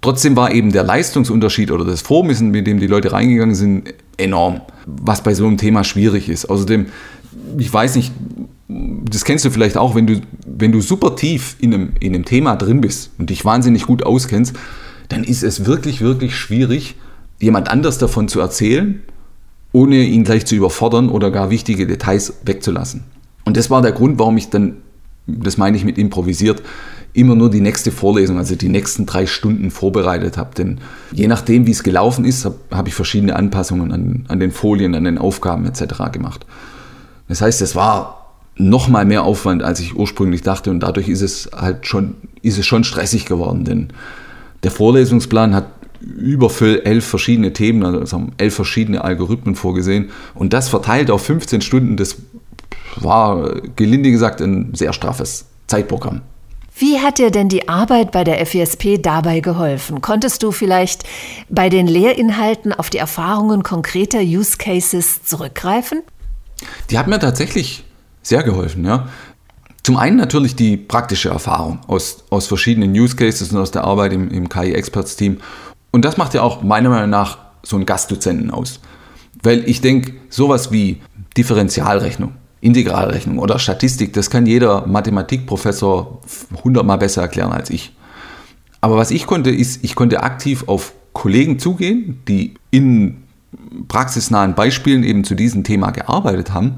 Trotzdem 0.00 0.36
war 0.36 0.52
eben 0.52 0.70
der 0.70 0.84
Leistungsunterschied 0.84 1.72
oder 1.72 1.84
das 1.84 2.00
Vorwissen, 2.00 2.50
mit 2.52 2.66
dem 2.66 2.78
die 2.78 2.86
Leute 2.86 3.10
reingegangen 3.10 3.56
sind, 3.56 3.92
enorm, 4.16 4.60
was 4.86 5.22
bei 5.22 5.34
so 5.34 5.46
einem 5.46 5.56
Thema 5.56 5.82
schwierig 5.82 6.28
ist. 6.28 6.48
Außerdem, 6.48 6.86
ich 7.58 7.72
weiß 7.72 7.96
nicht, 7.96 8.12
das 8.68 9.24
kennst 9.24 9.44
du 9.44 9.50
vielleicht 9.50 9.76
auch, 9.76 9.94
wenn 9.94 10.06
du, 10.06 10.20
wenn 10.46 10.72
du 10.72 10.80
super 10.80 11.14
tief 11.14 11.56
in 11.60 11.72
einem, 11.72 11.92
in 12.00 12.14
einem 12.14 12.24
Thema 12.24 12.56
drin 12.56 12.80
bist 12.80 13.10
und 13.18 13.30
dich 13.30 13.44
wahnsinnig 13.44 13.86
gut 13.86 14.04
auskennst, 14.04 14.54
dann 15.08 15.22
ist 15.22 15.44
es 15.44 15.66
wirklich, 15.66 16.00
wirklich 16.00 16.36
schwierig, 16.36 16.96
jemand 17.38 17.70
anders 17.70 17.98
davon 17.98 18.28
zu 18.28 18.40
erzählen, 18.40 19.02
ohne 19.72 20.02
ihn 20.02 20.24
gleich 20.24 20.46
zu 20.46 20.56
überfordern 20.56 21.10
oder 21.10 21.30
gar 21.30 21.50
wichtige 21.50 21.86
Details 21.86 22.34
wegzulassen. 22.44 23.04
Und 23.44 23.56
das 23.56 23.70
war 23.70 23.82
der 23.82 23.92
Grund, 23.92 24.18
warum 24.18 24.36
ich 24.36 24.50
dann, 24.50 24.78
das 25.26 25.58
meine 25.58 25.76
ich 25.76 25.84
mit 25.84 25.98
improvisiert, 25.98 26.62
immer 27.12 27.36
nur 27.36 27.50
die 27.50 27.60
nächste 27.60 27.92
Vorlesung, 27.92 28.36
also 28.36 28.56
die 28.56 28.68
nächsten 28.68 29.06
drei 29.06 29.26
Stunden 29.26 29.70
vorbereitet 29.70 30.36
habe. 30.36 30.54
Denn 30.56 30.78
je 31.12 31.28
nachdem, 31.28 31.66
wie 31.66 31.70
es 31.70 31.82
gelaufen 31.82 32.24
ist, 32.24 32.44
habe 32.44 32.56
hab 32.70 32.88
ich 32.88 32.94
verschiedene 32.94 33.36
Anpassungen 33.36 33.92
an, 33.92 34.24
an 34.28 34.40
den 34.40 34.50
Folien, 34.50 34.94
an 34.94 35.04
den 35.04 35.18
Aufgaben 35.18 35.64
etc. 35.66 36.10
gemacht. 36.12 36.44
Das 37.28 37.40
heißt, 37.40 37.62
es 37.62 37.76
war 37.76 38.25
noch 38.56 38.88
mal 38.88 39.04
mehr 39.04 39.24
Aufwand, 39.24 39.62
als 39.62 39.80
ich 39.80 39.96
ursprünglich 39.96 40.42
dachte 40.42 40.70
und 40.70 40.80
dadurch 40.80 41.08
ist 41.08 41.22
es 41.22 41.50
halt 41.54 41.86
schon, 41.86 42.14
ist 42.42 42.58
es 42.58 42.66
schon 42.66 42.84
stressig 42.84 43.26
geworden, 43.26 43.64
denn 43.64 43.88
der 44.62 44.70
Vorlesungsplan 44.70 45.54
hat 45.54 45.66
über 46.00 46.50
elf 46.60 47.04
verschiedene 47.04 47.52
Themen, 47.52 47.84
also 47.84 48.28
elf 48.38 48.54
verschiedene 48.54 49.04
Algorithmen 49.04 49.54
vorgesehen 49.54 50.10
und 50.34 50.52
das 50.52 50.68
verteilt 50.68 51.10
auf 51.10 51.24
15 51.24 51.60
Stunden, 51.60 51.96
das 51.96 52.16
war 52.96 53.60
gelinde 53.76 54.10
gesagt 54.10 54.40
ein 54.40 54.74
sehr 54.74 54.92
straffes 54.92 55.46
Zeitprogramm. 55.66 56.22
Wie 56.78 57.00
hat 57.00 57.18
dir 57.18 57.30
denn 57.30 57.48
die 57.48 57.70
Arbeit 57.70 58.12
bei 58.12 58.22
der 58.22 58.44
FISP 58.44 59.02
dabei 59.02 59.40
geholfen? 59.40 60.02
Konntest 60.02 60.42
du 60.42 60.52
vielleicht 60.52 61.04
bei 61.48 61.70
den 61.70 61.86
Lehrinhalten 61.86 62.74
auf 62.74 62.90
die 62.90 62.98
Erfahrungen 62.98 63.62
konkreter 63.62 64.20
Use 64.20 64.58
Cases 64.58 65.24
zurückgreifen? 65.24 66.02
Die 66.90 66.98
hat 66.98 67.06
mir 67.06 67.18
tatsächlich 67.18 67.85
sehr 68.26 68.42
geholfen, 68.42 68.84
ja. 68.84 69.08
Zum 69.82 69.96
einen 69.96 70.16
natürlich 70.16 70.56
die 70.56 70.76
praktische 70.76 71.28
Erfahrung 71.28 71.78
aus, 71.86 72.24
aus 72.30 72.48
verschiedenen 72.48 72.90
Use 72.90 73.14
Cases 73.14 73.52
und 73.52 73.58
aus 73.58 73.70
der 73.70 73.84
Arbeit 73.84 74.12
im, 74.12 74.30
im 74.32 74.48
KI 74.48 74.72
Experts 74.72 75.14
Team. 75.14 75.38
Und 75.92 76.04
das 76.04 76.16
macht 76.16 76.34
ja 76.34 76.42
auch 76.42 76.60
meiner 76.62 76.90
Meinung 76.90 77.10
nach 77.10 77.38
so 77.62 77.76
einen 77.76 77.86
Gastdozenten 77.86 78.50
aus. 78.50 78.80
Weil 79.44 79.62
ich 79.68 79.80
denke, 79.80 80.14
sowas 80.28 80.72
wie 80.72 81.02
Differentialrechnung, 81.36 82.32
Integralrechnung 82.60 83.38
oder 83.38 83.60
Statistik, 83.60 84.12
das 84.12 84.28
kann 84.28 84.44
jeder 84.44 84.88
Mathematikprofessor 84.88 86.20
hundertmal 86.64 86.98
besser 86.98 87.22
erklären 87.22 87.52
als 87.52 87.70
ich. 87.70 87.94
Aber 88.80 88.96
was 88.96 89.12
ich 89.12 89.24
konnte, 89.26 89.50
ist, 89.50 89.84
ich 89.84 89.94
konnte 89.94 90.24
aktiv 90.24 90.64
auf 90.66 90.94
Kollegen 91.12 91.60
zugehen, 91.60 92.22
die 92.26 92.54
in 92.72 93.22
praxisnahen 93.86 94.56
Beispielen 94.56 95.04
eben 95.04 95.22
zu 95.22 95.36
diesem 95.36 95.62
Thema 95.62 95.92
gearbeitet 95.92 96.52
haben 96.52 96.74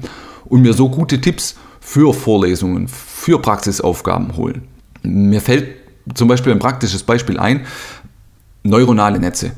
und 0.49 0.61
mir 0.61 0.73
so 0.73 0.89
gute 0.89 1.21
Tipps 1.21 1.55
für 1.79 2.13
Vorlesungen, 2.13 2.87
für 2.87 3.39
Praxisaufgaben 3.39 4.35
holen. 4.35 4.63
Mir 5.03 5.41
fällt 5.41 5.69
zum 6.13 6.27
Beispiel 6.27 6.51
ein 6.51 6.59
praktisches 6.59 7.03
Beispiel 7.03 7.39
ein, 7.39 7.65
neuronale 8.63 9.19
Netze. 9.19 9.51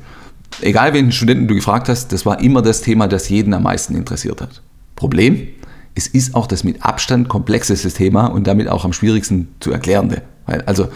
Egal 0.62 0.94
welchen 0.94 1.12
Studenten 1.12 1.48
du 1.48 1.56
gefragt 1.56 1.90
hast, 1.90 2.12
das 2.12 2.26
war 2.26 2.40
immer 2.42 2.62
das 2.62 2.82
Thema, 2.82 3.08
das 3.08 3.30
jeden 3.30 3.54
am 3.54 3.64
meisten 3.64 3.96
interessiert 3.96 4.42
hat. 4.42 4.62
Problem, 4.96 5.48
es 5.96 6.08
ist 6.08 6.36
auch 6.36 6.48
das 6.48 6.64
mit 6.64 6.84
Abstand 6.84 7.30
komplexeste 7.30 7.92
Thema 7.92 8.28
und 8.28 8.48
damit 8.48 8.68
auch 8.68 8.86
am 8.86 8.94
schwierigsten 8.94 9.50
zu 9.60 9.72
erklärende. 9.72 10.22
Weil 10.46 10.62
also 10.62 10.90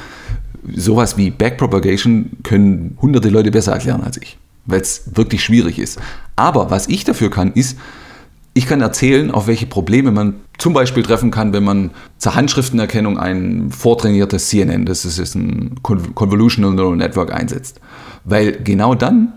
sowas 0.73 1.17
wie 1.17 1.31
Backpropagation 1.31 2.37
können 2.43 2.97
hunderte 3.01 3.29
Leute 3.29 3.51
besser 3.51 3.73
erklären 3.73 4.03
als 4.03 4.17
ich, 4.17 4.37
weil 4.65 4.81
es 4.81 5.03
wirklich 5.13 5.43
schwierig 5.43 5.79
ist. 5.79 5.99
Aber 6.35 6.69
was 6.69 6.87
ich 6.87 7.03
dafür 7.03 7.29
kann, 7.29 7.53
ist, 7.53 7.77
ich 8.57 8.67
kann 8.67 8.79
erzählen, 8.79 9.31
auf 9.31 9.47
welche 9.47 9.65
Probleme 9.65 10.11
man 10.11 10.35
zum 10.57 10.73
Beispiel 10.73 11.03
treffen 11.03 11.29
kann, 11.29 11.51
wenn 11.51 11.65
man 11.65 11.91
zur 12.17 12.35
Handschriftenerkennung 12.35 13.19
ein 13.19 13.69
vortrainiertes 13.69 14.47
CNN, 14.47 14.85
das 14.85 15.03
ist 15.03 15.35
ein 15.35 15.75
Convolutional 15.83 16.73
Neural 16.73 16.95
Network, 16.95 17.33
einsetzt. 17.33 17.81
Weil 18.23 18.53
genau 18.53 18.95
dann 18.95 19.33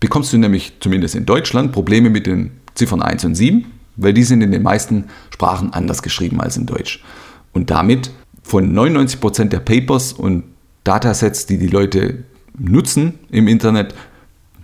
bekommst 0.00 0.32
du 0.32 0.38
nämlich 0.38 0.72
zumindest 0.80 1.14
in 1.14 1.26
Deutschland 1.26 1.72
Probleme 1.72 2.08
mit 2.08 2.26
den 2.26 2.52
Ziffern 2.72 3.02
1 3.02 3.26
und 3.26 3.34
7, 3.34 3.66
weil 3.96 4.14
die 4.14 4.22
sind 4.22 4.40
in 4.40 4.50
den 4.50 4.62
meisten 4.62 5.04
Sprachen 5.28 5.74
anders 5.74 6.02
geschrieben 6.02 6.40
als 6.40 6.56
in 6.56 6.64
Deutsch. 6.64 7.04
Und 7.52 7.68
damit 7.68 8.10
von 8.42 8.72
99 8.72 9.20
Prozent 9.20 9.52
der 9.52 9.60
Papers 9.60 10.14
und 10.14 10.44
Datasets, 10.84 11.44
die 11.44 11.58
die 11.58 11.68
Leute 11.68 12.24
nutzen 12.58 13.18
im 13.30 13.48
Internet, 13.48 13.94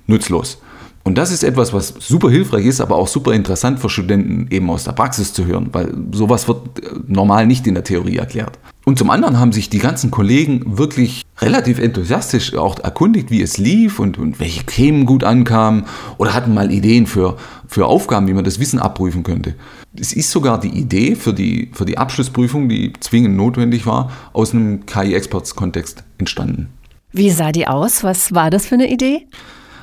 nutzlos. 0.06 0.62
Und 1.08 1.16
das 1.16 1.32
ist 1.32 1.42
etwas, 1.42 1.72
was 1.72 1.94
super 2.00 2.28
hilfreich 2.28 2.66
ist, 2.66 2.82
aber 2.82 2.96
auch 2.96 3.08
super 3.08 3.32
interessant 3.32 3.80
für 3.80 3.88
Studenten 3.88 4.46
eben 4.50 4.68
aus 4.68 4.84
der 4.84 4.92
Praxis 4.92 5.32
zu 5.32 5.46
hören, 5.46 5.70
weil 5.72 5.90
sowas 6.12 6.48
wird 6.48 6.80
äh, 6.80 6.90
normal 7.06 7.46
nicht 7.46 7.66
in 7.66 7.72
der 7.72 7.82
Theorie 7.82 8.18
erklärt. 8.18 8.58
Und 8.84 8.98
zum 8.98 9.08
anderen 9.08 9.40
haben 9.40 9.52
sich 9.52 9.70
die 9.70 9.78
ganzen 9.78 10.10
Kollegen 10.10 10.76
wirklich 10.76 11.22
relativ 11.38 11.78
enthusiastisch 11.78 12.54
auch 12.54 12.78
erkundigt, 12.80 13.30
wie 13.30 13.40
es 13.40 13.56
lief 13.56 14.00
und, 14.00 14.18
und 14.18 14.38
welche 14.38 14.66
Themen 14.66 15.06
gut 15.06 15.24
ankamen 15.24 15.86
oder 16.18 16.34
hatten 16.34 16.52
mal 16.52 16.70
Ideen 16.70 17.06
für, 17.06 17.38
für 17.66 17.86
Aufgaben, 17.86 18.28
wie 18.28 18.34
man 18.34 18.44
das 18.44 18.60
Wissen 18.60 18.78
abprüfen 18.78 19.22
könnte. 19.22 19.54
Es 19.98 20.12
ist 20.12 20.30
sogar 20.30 20.60
die 20.60 20.78
Idee 20.78 21.14
für 21.14 21.32
die, 21.32 21.70
für 21.72 21.86
die 21.86 21.96
Abschlussprüfung, 21.96 22.68
die 22.68 22.92
zwingend 23.00 23.34
notwendig 23.34 23.86
war, 23.86 24.12
aus 24.34 24.52
einem 24.52 24.84
KI-Experts-Kontext 24.84 26.04
entstanden. 26.18 26.68
Wie 27.12 27.30
sah 27.30 27.50
die 27.50 27.66
aus? 27.66 28.04
Was 28.04 28.34
war 28.34 28.50
das 28.50 28.66
für 28.66 28.74
eine 28.74 28.92
Idee? 28.92 29.26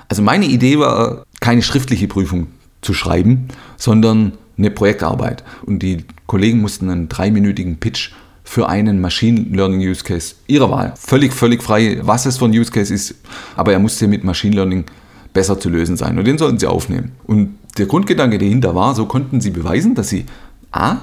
Also 0.09 0.21
meine 0.21 0.45
Idee 0.45 0.79
war, 0.79 1.23
keine 1.39 1.61
schriftliche 1.61 2.07
Prüfung 2.07 2.47
zu 2.81 2.93
schreiben, 2.93 3.47
sondern 3.77 4.33
eine 4.57 4.71
Projektarbeit. 4.71 5.43
Und 5.65 5.79
die 5.79 6.05
Kollegen 6.27 6.61
mussten 6.61 6.89
einen 6.89 7.09
dreiminütigen 7.09 7.77
Pitch 7.77 8.11
für 8.43 8.69
einen 8.69 9.01
Machine 9.01 9.41
Learning 9.51 9.79
Use 9.79 10.03
Case 10.03 10.35
ihrer 10.47 10.69
Wahl. 10.69 10.93
Völlig, 10.97 11.33
völlig 11.33 11.63
frei, 11.63 11.99
was 12.01 12.25
es 12.25 12.37
für 12.37 12.45
ein 12.45 12.51
Use 12.51 12.71
Case 12.71 12.93
ist, 12.93 13.15
aber 13.55 13.73
er 13.73 13.79
musste 13.79 14.07
mit 14.07 14.23
Machine 14.23 14.55
Learning 14.55 14.85
besser 15.33 15.59
zu 15.59 15.69
lösen 15.69 15.97
sein. 15.97 16.17
Und 16.17 16.25
den 16.25 16.37
sollten 16.37 16.59
sie 16.59 16.67
aufnehmen. 16.67 17.11
Und 17.25 17.55
der 17.77 17.87
Grundgedanke 17.87 18.37
dahinter 18.37 18.75
war, 18.75 18.95
so 18.95 19.05
konnten 19.05 19.41
sie 19.41 19.49
beweisen, 19.49 19.95
dass 19.95 20.09
sie 20.09 20.25
A, 20.71 20.97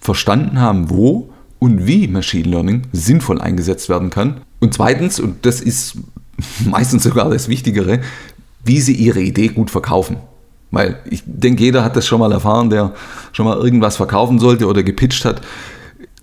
verstanden 0.00 0.60
haben, 0.60 0.90
wo 0.90 1.30
und 1.58 1.86
wie 1.86 2.08
Machine 2.08 2.48
Learning 2.48 2.82
sinnvoll 2.92 3.40
eingesetzt 3.40 3.88
werden 3.88 4.10
kann. 4.10 4.40
Und 4.60 4.74
zweitens, 4.74 5.20
und 5.20 5.46
das 5.46 5.60
ist 5.60 5.98
meistens 6.64 7.02
sogar 7.02 7.30
das 7.30 7.48
Wichtigere, 7.48 8.00
wie 8.66 8.80
sie 8.80 8.94
ihre 8.94 9.20
Idee 9.20 9.48
gut 9.48 9.70
verkaufen. 9.70 10.16
Weil 10.70 10.98
ich 11.08 11.22
denke, 11.24 11.62
jeder 11.62 11.84
hat 11.84 11.96
das 11.96 12.06
schon 12.06 12.20
mal 12.20 12.32
erfahren, 12.32 12.70
der 12.70 12.92
schon 13.32 13.46
mal 13.46 13.56
irgendwas 13.56 13.96
verkaufen 13.96 14.38
sollte 14.38 14.66
oder 14.66 14.82
gepitcht 14.82 15.24
hat. 15.24 15.40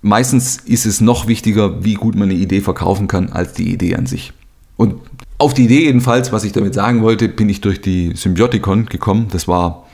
Meistens 0.01 0.57
ist 0.57 0.85
es 0.85 0.99
noch 0.99 1.27
wichtiger, 1.27 1.83
wie 1.83 1.93
gut 1.93 2.15
man 2.15 2.29
eine 2.29 2.37
Idee 2.37 2.59
verkaufen 2.59 3.07
kann, 3.07 3.29
als 3.29 3.53
die 3.53 3.71
Idee 3.71 3.95
an 3.95 4.05
sich. 4.05 4.33
Und 4.75 4.95
auf 5.37 5.53
die 5.53 5.65
Idee 5.65 5.85
jedenfalls, 5.85 6.31
was 6.31 6.43
ich 6.43 6.51
damit 6.51 6.73
sagen 6.73 7.01
wollte, 7.03 7.29
bin 7.29 7.47
ich 7.47 7.61
durch 7.61 7.81
die 7.81 8.13
Symbioticon 8.15 8.87
gekommen. 8.87 9.27
Das 9.31 9.47
war, 9.47 9.87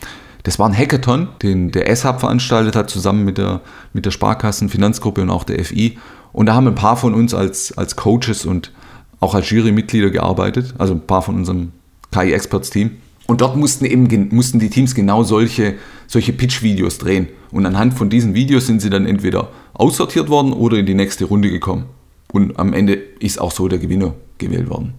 das 0.44 0.58
war 0.58 0.68
ein 0.68 0.78
Hackathon, 0.78 1.28
den 1.44 1.72
der 1.72 1.90
S-Hub 1.90 2.20
veranstaltet 2.20 2.76
hat, 2.76 2.90
zusammen 2.90 3.24
mit 3.24 3.38
der, 3.38 3.62
mit 3.94 4.06
der 4.06 4.12
Sparkassen-Finanzgruppe 4.12 5.22
und 5.22 5.30
auch 5.30 5.44
der 5.44 5.64
FI. 5.64 6.00
Und 6.34 6.48
da 6.48 6.56
haben 6.56 6.68
ein 6.68 6.76
paar 6.76 6.98
von 6.98 7.14
uns 7.14 7.34
als, 7.34 7.78
als 7.78 7.96
Coaches 7.96 8.46
und 8.46 8.72
auch 9.20 9.36
als 9.36 9.50
Jurymitglieder 9.50 10.10
gearbeitet, 10.10 10.74
also 10.78 10.94
ein 10.94 11.02
paar 11.02 11.22
von 11.22 11.36
unserem 11.36 11.72
KI-Experts-Team. 12.12 12.98
Und 13.28 13.42
dort 13.42 13.56
mussten 13.56 13.86
eben 13.86 14.30
mussten 14.32 14.60
die 14.60 14.70
Teams 14.70 14.96
genau 14.96 15.24
solche, 15.24 15.76
solche 16.08 16.34
Pitch-Videos 16.34 16.98
drehen. 16.98 17.28
Und 17.52 17.66
anhand 17.66 17.94
von 17.94 18.10
diesen 18.10 18.34
Videos 18.34 18.66
sind 18.66 18.82
sie 18.82 18.90
dann 18.90 19.06
entweder 19.06 19.52
aussortiert 19.74 20.30
worden 20.30 20.52
oder 20.54 20.78
in 20.78 20.86
die 20.86 20.96
nächste 20.96 21.26
Runde 21.26 21.50
gekommen. 21.50 21.86
Und 22.32 22.58
am 22.58 22.74
Ende 22.74 22.94
ist 23.20 23.40
auch 23.40 23.52
so 23.52 23.68
der 23.68 23.80
Gewinner 23.80 24.16
gewählt 24.38 24.70
worden. 24.70 24.96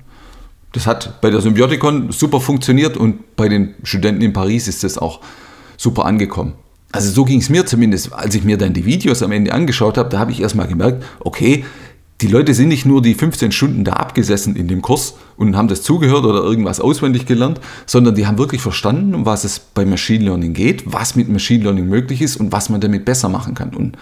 Das 0.72 0.86
hat 0.86 1.20
bei 1.20 1.30
der 1.30 1.40
Symbioticon 1.40 2.12
super 2.12 2.40
funktioniert 2.40 2.96
und 2.96 3.36
bei 3.36 3.48
den 3.48 3.74
Studenten 3.82 4.22
in 4.22 4.32
Paris 4.32 4.68
ist 4.68 4.84
das 4.84 4.98
auch 4.98 5.20
super 5.76 6.04
angekommen. 6.04 6.52
Also 6.92 7.10
so 7.10 7.24
ging 7.24 7.40
es 7.40 7.48
mir 7.48 7.66
zumindest, 7.66 8.12
als 8.12 8.34
ich 8.34 8.44
mir 8.44 8.56
dann 8.56 8.72
die 8.72 8.84
Videos 8.84 9.22
am 9.22 9.32
Ende 9.32 9.52
angeschaut 9.52 9.96
habe, 9.96 10.08
da 10.08 10.18
habe 10.18 10.32
ich 10.32 10.40
erstmal 10.40 10.66
gemerkt, 10.66 11.04
okay, 11.20 11.64
die 12.20 12.26
Leute 12.26 12.52
sind 12.52 12.68
nicht 12.68 12.84
nur 12.84 13.00
die 13.00 13.14
15 13.14 13.50
Stunden 13.52 13.84
da 13.84 13.94
abgesessen 13.94 14.54
in 14.54 14.68
dem 14.68 14.82
Kurs 14.82 15.14
und 15.36 15.56
haben 15.56 15.68
das 15.68 15.82
zugehört 15.82 16.24
oder 16.24 16.42
irgendwas 16.42 16.80
auswendig 16.80 17.24
gelernt, 17.24 17.60
sondern 17.86 18.14
die 18.14 18.26
haben 18.26 18.36
wirklich 18.36 18.60
verstanden, 18.60 19.14
um 19.14 19.24
was 19.24 19.44
es 19.44 19.58
bei 19.58 19.86
Machine 19.86 20.24
Learning 20.24 20.52
geht, 20.52 20.92
was 20.92 21.16
mit 21.16 21.28
Machine 21.28 21.64
Learning 21.64 21.88
möglich 21.88 22.20
ist 22.20 22.36
und 22.36 22.52
was 22.52 22.68
man 22.68 22.80
damit 22.80 23.04
besser 23.04 23.28
machen 23.28 23.54
kann. 23.54 23.70
Und 23.74 23.96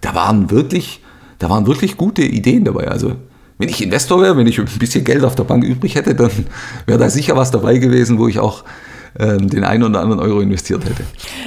da 0.00 0.14
waren 0.14 0.50
wirklich, 0.50 1.00
da 1.38 1.48
waren 1.48 1.66
wirklich 1.66 1.96
gute 1.96 2.22
Ideen 2.22 2.64
dabei. 2.64 2.88
Also 2.88 3.14
wenn 3.58 3.68
ich 3.68 3.82
Investor 3.82 4.20
wäre, 4.20 4.36
wenn 4.36 4.46
ich 4.46 4.58
ein 4.58 4.66
bisschen 4.78 5.04
Geld 5.04 5.22
auf 5.22 5.36
der 5.36 5.44
Bank 5.44 5.62
übrig 5.62 5.94
hätte, 5.94 6.14
dann 6.14 6.30
wäre 6.86 6.98
da 6.98 7.08
sicher 7.10 7.36
was 7.36 7.50
dabei 7.50 7.78
gewesen, 7.78 8.18
wo 8.18 8.26
ich 8.26 8.40
auch 8.40 8.64
ähm, 9.18 9.48
den 9.48 9.64
einen 9.64 9.82
oder 9.82 10.00
anderen 10.00 10.20
Euro 10.20 10.40
investiert 10.40 10.84
hätte. 10.84 11.04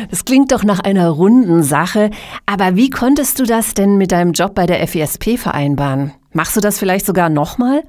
Das 0.09 0.25
klingt 0.25 0.51
doch 0.51 0.63
nach 0.63 0.79
einer 0.79 1.09
runden 1.09 1.63
Sache. 1.63 2.09
Aber 2.45 2.75
wie 2.75 2.89
konntest 2.89 3.39
du 3.39 3.45
das 3.45 3.73
denn 3.73 3.97
mit 3.97 4.11
deinem 4.11 4.33
Job 4.33 4.55
bei 4.55 4.65
der 4.65 4.85
FISP 4.87 5.37
vereinbaren? 5.37 6.11
Machst 6.33 6.55
du 6.55 6.61
das 6.61 6.79
vielleicht 6.79 7.05
sogar 7.05 7.29
nochmal? 7.29 7.83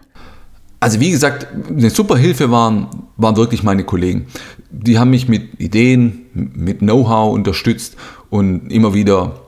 Also 0.80 1.00
wie 1.00 1.10
gesagt, 1.10 1.46
eine 1.68 1.88
super 1.88 2.16
Hilfe 2.16 2.50
waren, 2.50 2.88
waren 3.16 3.36
wirklich 3.36 3.62
meine 3.62 3.84
Kollegen. 3.84 4.26
Die 4.70 4.98
haben 4.98 5.10
mich 5.10 5.28
mit 5.28 5.58
Ideen, 5.58 6.26
mit 6.34 6.80
Know-how 6.80 7.32
unterstützt 7.32 7.96
und 8.28 8.70
immer 8.70 8.92
wieder 8.92 9.40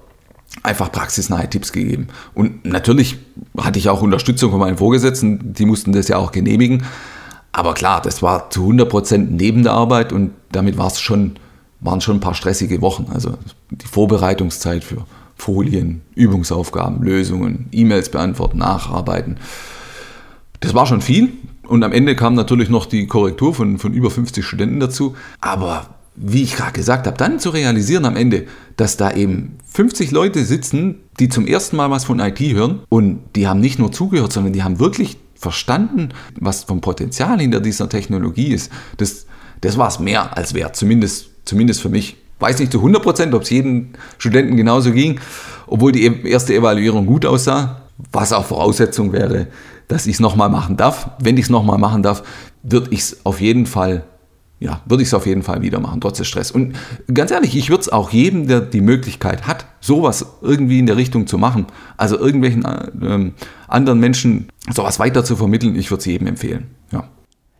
einfach 0.62 0.90
praxisnahe 0.90 1.48
Tipps 1.50 1.72
gegeben. 1.72 2.08
Und 2.34 2.64
natürlich 2.64 3.18
hatte 3.58 3.78
ich 3.78 3.88
auch 3.88 4.02
Unterstützung 4.02 4.50
von 4.50 4.60
meinen 4.60 4.78
Vorgesetzten, 4.78 5.52
die 5.52 5.66
mussten 5.66 5.92
das 5.92 6.08
ja 6.08 6.16
auch 6.16 6.32
genehmigen. 6.32 6.84
Aber 7.56 7.72
klar, 7.72 8.02
das 8.02 8.20
war 8.20 8.50
zu 8.50 8.68
100% 8.68 9.28
neben 9.30 9.62
der 9.62 9.72
Arbeit 9.72 10.12
und 10.12 10.32
damit 10.52 10.76
war 10.76 10.88
es 10.88 11.00
schon, 11.00 11.36
waren 11.80 12.02
schon 12.02 12.18
ein 12.18 12.20
paar 12.20 12.34
stressige 12.34 12.82
Wochen. 12.82 13.06
Also 13.10 13.38
die 13.70 13.86
Vorbereitungszeit 13.86 14.84
für 14.84 15.06
Folien, 15.36 16.02
Übungsaufgaben, 16.14 17.02
Lösungen, 17.02 17.68
E-Mails 17.72 18.10
beantworten, 18.10 18.58
nacharbeiten. 18.58 19.38
Das 20.60 20.74
war 20.74 20.84
schon 20.84 21.00
viel. 21.00 21.32
Und 21.66 21.82
am 21.82 21.92
Ende 21.92 22.14
kam 22.14 22.34
natürlich 22.34 22.68
noch 22.68 22.84
die 22.84 23.06
Korrektur 23.06 23.54
von, 23.54 23.78
von 23.78 23.94
über 23.94 24.10
50 24.10 24.44
Studenten 24.44 24.78
dazu. 24.78 25.16
Aber 25.40 25.86
wie 26.14 26.42
ich 26.42 26.56
gerade 26.56 26.72
gesagt 26.72 27.06
habe, 27.06 27.16
dann 27.16 27.40
zu 27.40 27.48
realisieren 27.48 28.04
am 28.04 28.16
Ende, 28.16 28.44
dass 28.76 28.98
da 28.98 29.12
eben 29.12 29.56
50 29.72 30.10
Leute 30.10 30.44
sitzen, 30.44 30.96
die 31.18 31.30
zum 31.30 31.46
ersten 31.46 31.76
Mal 31.76 31.90
was 31.90 32.04
von 32.04 32.20
IT 32.20 32.38
hören 32.38 32.80
und 32.90 33.20
die 33.34 33.48
haben 33.48 33.60
nicht 33.60 33.78
nur 33.78 33.92
zugehört, 33.92 34.34
sondern 34.34 34.52
die 34.52 34.62
haben 34.62 34.78
wirklich 34.78 35.16
verstanden, 35.36 36.10
was 36.40 36.64
vom 36.64 36.80
Potenzial 36.80 37.40
hinter 37.40 37.60
dieser 37.60 37.88
Technologie 37.88 38.48
ist, 38.48 38.70
das, 38.96 39.26
das 39.60 39.78
war 39.78 39.88
es 39.88 39.98
mehr 39.98 40.36
als 40.36 40.54
wert, 40.54 40.76
zumindest, 40.76 41.30
zumindest 41.44 41.80
für 41.80 41.88
mich. 41.88 42.16
Weiß 42.38 42.58
nicht 42.58 42.72
zu 42.72 42.78
100 42.78 43.02
Prozent, 43.02 43.34
ob 43.34 43.42
es 43.42 43.50
jedem 43.50 43.90
Studenten 44.18 44.56
genauso 44.56 44.92
ging, 44.92 45.20
obwohl 45.66 45.92
die 45.92 46.04
e-, 46.04 46.28
erste 46.28 46.54
Evaluierung 46.54 47.06
gut 47.06 47.24
aussah, 47.24 47.82
was 48.12 48.32
auch 48.32 48.44
Voraussetzung 48.44 49.12
wäre, 49.12 49.46
dass 49.88 50.06
ich 50.06 50.14
es 50.14 50.20
nochmal 50.20 50.50
machen 50.50 50.76
darf. 50.76 51.10
Wenn 51.18 51.36
ich 51.36 51.44
es 51.44 51.50
nochmal 51.50 51.78
machen 51.78 52.02
darf, 52.02 52.22
würde 52.62 52.88
ich 52.90 53.00
es 53.00 53.24
auf 53.24 53.40
jeden 53.40 53.64
Fall 53.64 54.04
ja, 54.58 54.80
würde 54.86 55.02
ich 55.02 55.08
es 55.08 55.14
auf 55.14 55.26
jeden 55.26 55.42
Fall 55.42 55.62
wieder 55.62 55.80
machen, 55.80 56.00
trotz 56.00 56.18
des 56.18 56.28
Stress. 56.28 56.50
Und 56.50 56.74
ganz 57.12 57.30
ehrlich, 57.30 57.56
ich 57.56 57.68
würde 57.68 57.82
es 57.82 57.88
auch 57.88 58.10
jedem, 58.10 58.46
der 58.46 58.60
die 58.60 58.80
Möglichkeit 58.80 59.46
hat, 59.46 59.66
sowas 59.80 60.26
irgendwie 60.40 60.78
in 60.78 60.86
der 60.86 60.96
Richtung 60.96 61.26
zu 61.26 61.36
machen, 61.36 61.66
also 61.96 62.18
irgendwelchen 62.18 62.64
äh, 62.64 63.32
anderen 63.68 64.00
Menschen 64.00 64.48
sowas 64.72 64.98
weiter 64.98 65.24
zu 65.24 65.36
vermitteln, 65.36 65.76
ich 65.76 65.90
würde 65.90 66.00
es 66.00 66.06
jedem 66.06 66.26
empfehlen. 66.26 66.75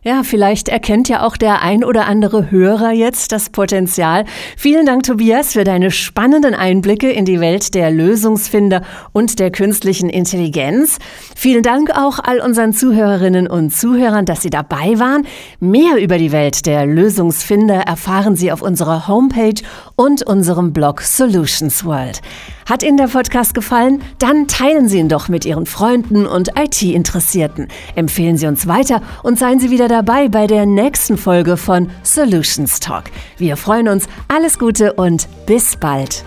Ja. 0.03 0.23
Vielleicht 0.23 0.69
erkennt 0.69 1.09
ja 1.09 1.25
auch 1.25 1.37
der 1.37 1.61
ein 1.61 1.83
oder 1.83 2.05
andere 2.05 2.51
Hörer 2.51 2.91
jetzt 2.91 3.31
das 3.31 3.49
Potenzial. 3.49 4.25
Vielen 4.55 4.85
Dank, 4.85 5.03
Tobias, 5.03 5.53
für 5.53 5.63
deine 5.63 5.91
spannenden 5.91 6.53
Einblicke 6.53 7.11
in 7.11 7.25
die 7.25 7.39
Welt 7.39 7.75
der 7.75 7.91
Lösungsfinder 7.91 8.83
und 9.11 9.39
der 9.39 9.51
künstlichen 9.51 10.09
Intelligenz. 10.09 10.97
Vielen 11.35 11.63
Dank 11.63 11.91
auch 11.91 12.19
all 12.19 12.39
unseren 12.39 12.73
Zuhörerinnen 12.73 13.47
und 13.47 13.73
Zuhörern, 13.73 14.25
dass 14.25 14.41
Sie 14.41 14.49
dabei 14.49 14.99
waren. 14.99 15.25
Mehr 15.59 15.97
über 16.01 16.17
die 16.17 16.31
Welt 16.31 16.65
der 16.65 16.85
Lösungsfinder 16.85 17.81
erfahren 17.81 18.35
Sie 18.35 18.51
auf 18.51 18.61
unserer 18.61 19.07
Homepage 19.07 19.61
und 19.95 20.23
unserem 20.23 20.73
Blog 20.73 21.01
Solutions 21.01 21.83
World. 21.85 22.21
Hat 22.67 22.83
Ihnen 22.83 22.97
der 22.97 23.07
Podcast 23.07 23.53
gefallen? 23.53 24.01
Dann 24.19 24.49
teilen 24.49 24.89
Sie 24.89 24.99
ihn 24.99 25.07
doch 25.07 25.29
mit 25.29 25.45
Ihren 25.45 25.65
Freunden 25.65 26.27
und 26.27 26.49
IT-Interessierten. 26.59 27.69
Empfehlen 27.95 28.35
Sie 28.35 28.45
uns 28.45 28.67
weiter 28.67 29.01
und 29.23 29.39
seien 29.39 29.61
Sie 29.61 29.71
wieder 29.71 29.87
dabei 29.87 30.27
bei 30.27 30.47
der 30.47 30.65
nächsten 30.65 31.17
Folge 31.17 31.55
von 31.55 31.89
Solutions 32.03 32.81
Talk. 32.81 33.05
Wir 33.37 33.55
freuen 33.55 33.87
uns. 33.87 34.09
Alles 34.27 34.59
Gute 34.59 34.91
und 34.93 35.29
bis 35.45 35.77
bald. 35.77 36.25